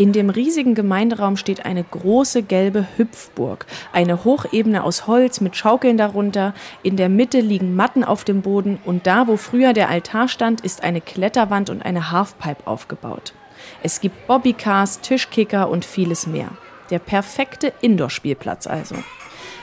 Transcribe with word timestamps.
In 0.00 0.14
dem 0.14 0.30
riesigen 0.30 0.74
Gemeinderaum 0.74 1.36
steht 1.36 1.66
eine 1.66 1.84
große 1.84 2.42
gelbe 2.42 2.86
Hüpfburg, 2.96 3.66
eine 3.92 4.24
Hochebene 4.24 4.82
aus 4.82 5.06
Holz 5.06 5.42
mit 5.42 5.56
Schaukeln 5.56 5.98
darunter, 5.98 6.54
in 6.82 6.96
der 6.96 7.10
Mitte 7.10 7.40
liegen 7.40 7.76
Matten 7.76 8.02
auf 8.02 8.24
dem 8.24 8.40
Boden 8.40 8.78
und 8.86 9.06
da, 9.06 9.26
wo 9.28 9.36
früher 9.36 9.74
der 9.74 9.90
Altar 9.90 10.28
stand, 10.28 10.62
ist 10.62 10.82
eine 10.82 11.02
Kletterwand 11.02 11.68
und 11.68 11.84
eine 11.84 12.10
Halfpipe 12.10 12.66
aufgebaut. 12.66 13.34
Es 13.82 14.00
gibt 14.00 14.26
Bobbycars, 14.26 15.02
Tischkicker 15.02 15.68
und 15.68 15.84
vieles 15.84 16.26
mehr. 16.26 16.48
Der 16.88 16.98
perfekte 16.98 17.70
Indoor-Spielplatz 17.82 18.66
also. 18.66 18.94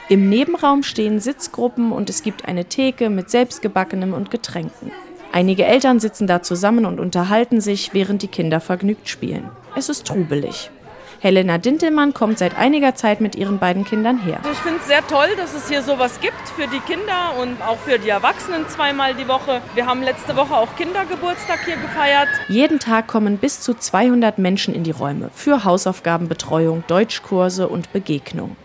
Im 0.07 0.29
Nebenraum 0.29 0.83
stehen 0.83 1.19
Sitzgruppen 1.19 1.91
und 1.91 2.11
es 2.11 2.21
gibt 2.21 2.47
eine 2.47 2.65
Theke 2.65 3.09
mit 3.09 3.31
selbstgebackenem 3.31 4.13
und 4.13 4.29
Getränken. 4.29 4.91
Einige 5.31 5.65
Eltern 5.65 5.99
sitzen 5.99 6.27
da 6.27 6.43
zusammen 6.43 6.85
und 6.85 6.99
unterhalten 6.99 7.59
sich, 7.59 7.95
während 7.95 8.21
die 8.21 8.27
Kinder 8.27 8.59
vergnügt 8.59 9.09
spielen. 9.09 9.49
Es 9.77 9.89
ist 9.89 10.07
trubelig. 10.07 10.71
Helena 11.19 11.59
Dintelmann 11.59 12.15
kommt 12.15 12.39
seit 12.39 12.57
einiger 12.57 12.95
Zeit 12.95 13.21
mit 13.21 13.35
ihren 13.35 13.59
beiden 13.59 13.85
Kindern 13.85 14.17
her. 14.17 14.37
Also 14.37 14.49
ich 14.49 14.57
finde 14.57 14.79
es 14.79 14.87
sehr 14.87 15.05
toll, 15.05 15.27
dass 15.37 15.53
es 15.53 15.69
hier 15.69 15.83
sowas 15.83 16.19
gibt 16.19 16.49
für 16.55 16.65
die 16.65 16.79
Kinder 16.79 17.35
und 17.39 17.61
auch 17.61 17.77
für 17.77 17.99
die 17.99 18.09
Erwachsenen 18.09 18.67
zweimal 18.69 19.13
die 19.13 19.27
Woche. 19.27 19.61
Wir 19.75 19.85
haben 19.85 20.01
letzte 20.01 20.35
Woche 20.35 20.55
auch 20.55 20.75
Kindergeburtstag 20.77 21.63
hier 21.65 21.75
gefeiert. 21.75 22.27
Jeden 22.47 22.79
Tag 22.79 23.05
kommen 23.05 23.37
bis 23.37 23.61
zu 23.61 23.75
200 23.75 24.39
Menschen 24.39 24.73
in 24.73 24.83
die 24.83 24.89
Räume 24.89 25.29
für 25.35 25.63
Hausaufgabenbetreuung, 25.63 26.83
Deutschkurse 26.87 27.67
und 27.67 27.93
Begegnung. 27.93 28.55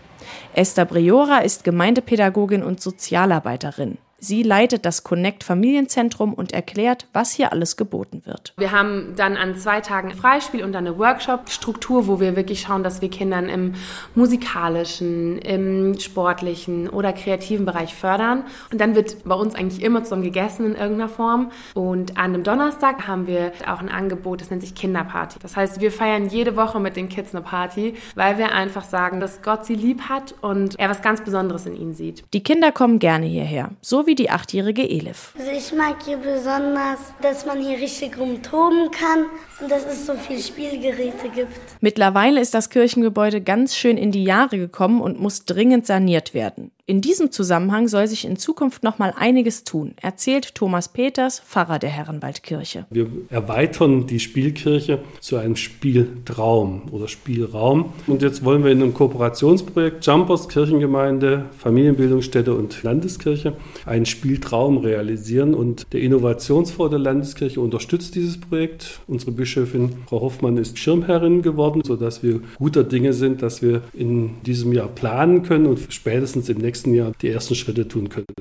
Esther 0.53 0.85
Briora 0.85 1.39
ist 1.39 1.63
Gemeindepädagogin 1.63 2.63
und 2.63 2.81
Sozialarbeiterin. 2.81 3.99
Sie 4.23 4.41
leitet 4.41 4.85
das 4.85 5.03
Connect 5.03 5.43
Familienzentrum 5.43 6.33
und 6.33 6.53
erklärt, 6.53 7.07
was 7.11 7.33
hier 7.33 7.51
alles 7.51 7.75
geboten 7.75 8.21
wird. 8.23 8.53
Wir 8.55 8.71
haben 8.71 9.15
dann 9.17 9.35
an 9.35 9.57
zwei 9.57 9.81
Tagen 9.81 10.11
Freispiel 10.11 10.63
und 10.63 10.71
dann 10.71 10.87
eine 10.87 10.97
Workshop-Struktur, 10.97 12.07
wo 12.07 12.21
wir 12.21 12.37
wirklich 12.37 12.61
schauen, 12.61 12.83
dass 12.83 13.01
wir 13.01 13.09
Kindern 13.09 13.49
im 13.49 13.73
musikalischen, 14.15 15.39
im 15.39 15.99
sportlichen 15.99 16.87
oder 16.87 17.11
kreativen 17.11 17.65
Bereich 17.65 17.95
fördern. 17.95 18.45
Und 18.71 18.79
dann 18.79 18.95
wird 18.95 19.25
bei 19.25 19.35
uns 19.35 19.55
eigentlich 19.55 19.83
immer 19.83 20.05
zusammen 20.05 20.23
gegessen 20.23 20.67
in 20.67 20.75
irgendeiner 20.75 21.09
Form. 21.09 21.51
Und 21.73 22.15
an 22.15 22.33
einem 22.33 22.43
Donnerstag 22.43 23.05
haben 23.05 23.27
wir 23.27 23.51
auch 23.67 23.81
ein 23.81 23.89
Angebot, 23.89 24.39
das 24.39 24.49
nennt 24.49 24.61
sich 24.61 24.73
Kinderparty. 24.73 25.39
Das 25.41 25.57
heißt, 25.57 25.81
wir 25.81 25.91
feiern 25.91 26.29
jede 26.29 26.55
Woche 26.55 26.79
mit 26.79 26.95
den 26.95 27.09
Kids 27.09 27.35
eine 27.35 27.43
Party, 27.43 27.95
weil 28.15 28.37
wir 28.37 28.53
einfach 28.53 28.85
sagen, 28.85 29.19
dass 29.19 29.41
Gott 29.41 29.65
sie 29.65 29.75
lieb 29.75 30.03
hat 30.03 30.33
und 30.39 30.79
er 30.79 30.89
was 30.89 31.01
ganz 31.01 31.21
Besonderes 31.21 31.65
in 31.65 31.75
ihnen 31.75 31.93
sieht. 31.93 32.23
Die 32.33 32.41
Kinder 32.41 32.71
kommen 32.71 32.99
gerne 32.99 33.25
hierher, 33.25 33.71
so 33.81 34.07
wie 34.07 34.12
wie 34.13 34.15
die 34.15 34.29
achtjährige 34.29 34.87
Elif. 34.87 35.33
Also 35.39 35.49
ich 35.49 35.73
mag 35.73 36.03
hier 36.05 36.17
besonders, 36.17 36.99
dass 37.23 37.47
man 37.47 37.59
hier 37.59 37.79
richtig 37.79 38.15
rumtoben 38.15 38.91
kann 38.91 39.25
und 39.59 39.71
dass 39.71 39.87
es 39.87 40.05
so 40.05 40.13
viele 40.13 40.39
Spielgeräte 40.39 41.29
gibt. 41.33 41.57
Mittlerweile 41.81 42.39
ist 42.39 42.53
das 42.53 42.69
Kirchengebäude 42.69 43.41
ganz 43.41 43.75
schön 43.75 43.97
in 43.97 44.11
die 44.11 44.23
Jahre 44.23 44.59
gekommen 44.59 45.01
und 45.01 45.19
muss 45.19 45.45
dringend 45.45 45.87
saniert 45.87 46.35
werden. 46.35 46.69
In 46.85 46.99
diesem 46.99 47.31
Zusammenhang 47.31 47.87
soll 47.87 48.07
sich 48.07 48.25
in 48.25 48.35
Zukunft 48.35 48.83
noch 48.83 48.99
mal 48.99 49.13
einiges 49.15 49.63
tun, 49.63 49.93
erzählt 50.01 50.53
Thomas 50.53 50.89
Peters, 50.89 51.39
Pfarrer 51.39 51.79
der 51.79 51.89
Herrenwaldkirche. 51.89 52.87
Wir 52.89 53.07
erweitern 53.29 54.05
die 54.05 54.19
Spielkirche 54.19 54.99
zu 55.21 55.37
einem 55.37 55.55
Spieltraum 55.55 56.81
oder 56.91 57.07
Spielraum. 57.07 57.93
Und 58.05 58.21
jetzt 58.21 58.43
wollen 58.43 58.65
wir 58.65 58.71
in 58.73 58.81
einem 58.81 58.93
Kooperationsprojekt 58.93 60.05
Jumpers, 60.05 60.49
Kirchengemeinde, 60.49 61.45
Familienbildungsstätte 61.57 62.53
und 62.53 62.83
Landeskirche 62.83 63.55
einen 63.85 64.05
Spieltraum 64.05 64.79
realisieren. 64.79 65.53
Und 65.53 65.85
der 65.93 66.01
Innovationsfonds 66.01 66.89
der 66.89 66.99
Landeskirche 66.99 67.61
unterstützt 67.61 68.13
dieses 68.15 68.37
Projekt. 68.37 68.99
Unsere 69.07 69.31
Bischöfin 69.31 70.03
Frau 70.07 70.19
Hoffmann 70.19 70.57
ist 70.57 70.77
Schirmherrin 70.77 71.43
geworden, 71.43 71.81
sodass 71.85 72.23
wir 72.23 72.41
guter 72.57 72.83
Dinge 72.83 73.13
sind, 73.13 73.41
dass 73.41 73.61
wir 73.61 73.83
in 73.93 74.41
diesem 74.45 74.73
Jahr 74.73 74.89
planen 74.89 75.43
können 75.43 75.67
und 75.67 75.79
spätestens 75.87 76.49
im 76.49 76.57
nächsten 76.57 76.72
nächsten 76.73 76.95
Jahr 76.95 77.11
die 77.21 77.29
ersten 77.29 77.53
Schritte 77.53 77.87
tun 77.87 78.09
können. 78.09 78.25